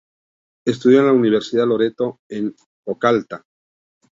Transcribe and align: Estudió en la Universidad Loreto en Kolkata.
Estudió 0.65 1.01
en 1.01 1.05
la 1.05 1.11
Universidad 1.11 1.67
Loreto 1.67 2.21
en 2.27 2.55
Kolkata. 2.83 3.45